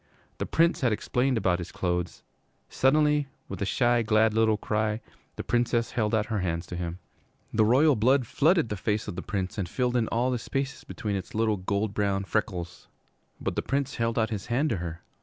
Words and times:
The 0.39 0.47
Prince 0.47 0.81
had 0.81 0.91
explained 0.91 1.37
about 1.37 1.59
his 1.59 1.71
clothes. 1.71 2.23
Suddenly, 2.69 3.27
with 3.47 3.61
a 3.61 3.67
shy, 3.67 4.01
glad 4.01 4.33
little 4.33 4.57
cry, 4.57 4.99
the 5.35 5.43
Princess 5.43 5.91
held 5.91 6.15
out 6.15 6.25
her 6.25 6.39
hands 6.39 6.65
to 6.65 6.75
him. 6.75 6.97
The 7.53 7.63
royal 7.65 7.95
blood 7.95 8.25
flooded 8.25 8.69
the 8.69 8.77
face 8.77 9.07
of 9.07 9.15
the 9.15 9.21
Prince 9.21 9.59
and 9.59 9.69
filled 9.69 9.95
in 9.95 10.07
all 10.07 10.31
the 10.31 10.39
spaces 10.39 10.83
between 10.83 11.15
its 11.15 11.35
little 11.35 11.57
gold 11.57 11.93
brown 11.93 12.23
freckles. 12.23 12.87
But 13.39 13.55
the 13.55 13.61
Prince 13.61 13.97
held 13.97 14.17
out 14.17 14.31
his 14.31 14.47
hand 14.47 14.71
to 14.71 14.77
her. 14.77 15.01